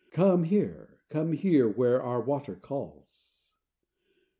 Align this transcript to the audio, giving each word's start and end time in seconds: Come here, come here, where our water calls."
Come 0.09 0.45
here, 0.45 0.97
come 1.11 1.31
here, 1.31 1.69
where 1.69 2.01
our 2.01 2.19
water 2.21 2.55
calls." 2.55 3.43